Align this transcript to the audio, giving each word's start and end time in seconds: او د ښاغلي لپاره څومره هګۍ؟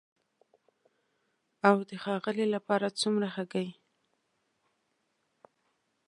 او 1.69 1.77
د 1.89 1.91
ښاغلي 2.03 2.47
لپاره 2.55 2.87
څومره 2.99 3.27
هګۍ؟ 3.35 3.69